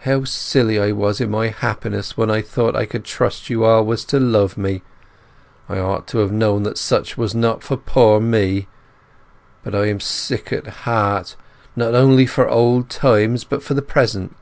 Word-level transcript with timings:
How 0.00 0.24
silly 0.24 0.78
I 0.78 0.92
was 0.92 1.18
in 1.18 1.30
my 1.30 1.48
happiness 1.48 2.14
when 2.14 2.30
I 2.30 2.42
thought 2.42 2.76
I 2.76 2.84
could 2.84 3.06
trust 3.06 3.48
you 3.48 3.64
always 3.64 4.04
to 4.04 4.20
love 4.20 4.58
me! 4.58 4.82
I 5.66 5.78
ought 5.78 6.06
to 6.08 6.18
have 6.18 6.30
known 6.30 6.62
that 6.64 6.76
such 6.76 7.12
as 7.12 7.14
that 7.14 7.18
was 7.22 7.34
not 7.34 7.62
for 7.62 7.78
poor 7.78 8.20
me. 8.20 8.68
But 9.64 9.74
I 9.74 9.86
am 9.86 9.98
sick 9.98 10.52
at 10.52 10.66
heart, 10.66 11.36
not 11.74 11.94
only 11.94 12.26
for 12.26 12.46
old 12.46 12.90
times, 12.90 13.44
but 13.44 13.62
for 13.62 13.72
the 13.72 13.80
present. 13.80 14.36